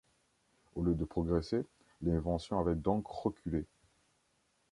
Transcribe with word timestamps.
Au 0.73 0.81
lieu 0.81 0.95
de 0.95 1.05
progresser, 1.05 1.63
l’invention 2.01 2.57
avait 2.57 2.73
donc 2.73 3.05
reculé. 3.05 3.67